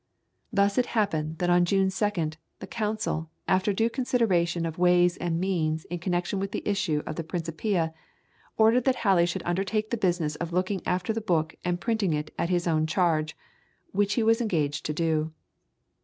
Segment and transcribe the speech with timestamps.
[0.51, 5.39] Thus it happened that on June 2nd, the Council, after due consideration of ways and
[5.39, 7.93] means in connection with the issue of the Principia,
[8.57, 12.33] "ordered that Halley should undertake the business of looking after the book and printing it
[12.39, 13.37] at his own charge,"
[13.91, 15.33] which he engaged to do.